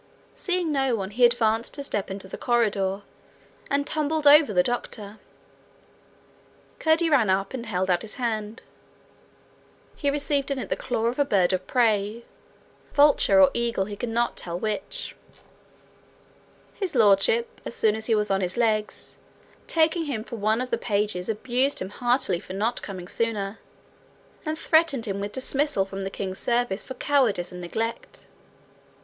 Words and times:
Seeing 0.35 0.71
no 0.71 0.95
one, 0.95 1.11
he 1.11 1.23
advanced 1.25 1.75
to 1.75 1.83
step 1.83 2.09
into 2.09 2.27
the 2.27 2.35
corridor, 2.35 3.03
and 3.69 3.85
tumbled 3.85 4.25
over 4.25 4.51
the 4.51 4.63
doctor. 4.63 5.19
Curdie 6.79 7.11
ran 7.11 7.29
up, 7.29 7.53
and 7.53 7.67
held 7.67 7.87
out 7.91 8.01
his 8.01 8.15
hand. 8.15 8.63
He 9.95 10.09
received 10.09 10.49
in 10.49 10.57
it 10.57 10.69
the 10.69 10.75
claw 10.75 11.05
of 11.05 11.19
a 11.19 11.23
bird 11.23 11.53
of 11.53 11.67
prey 11.67 12.23
vulture 12.95 13.39
or 13.39 13.51
eagle, 13.53 13.85
he 13.85 13.95
could 13.95 14.09
not 14.09 14.35
tell 14.35 14.57
which. 14.57 15.15
His 16.73 16.95
Lordship, 16.95 17.61
as 17.63 17.75
soon 17.75 17.95
as 17.95 18.07
he 18.07 18.15
was 18.15 18.31
on 18.31 18.41
his 18.41 18.57
legs, 18.57 19.19
taking 19.67 20.05
him 20.05 20.23
for 20.23 20.37
one 20.37 20.61
of 20.61 20.71
the 20.71 20.79
pages 20.79 21.29
abused 21.29 21.77
him 21.79 21.89
heartily 21.89 22.39
for 22.39 22.53
not 22.53 22.81
coming 22.81 23.07
sooner, 23.07 23.59
and 24.47 24.57
threatened 24.57 25.05
him 25.05 25.19
with 25.19 25.33
dismissal 25.33 25.85
from 25.85 26.01
the 26.01 26.09
king's 26.09 26.39
service 26.39 26.83
for 26.83 26.95
cowardice 26.95 27.51
and 27.51 27.61
neglect. 27.61 28.25